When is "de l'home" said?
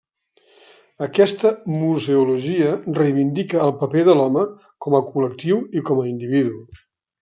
4.11-4.49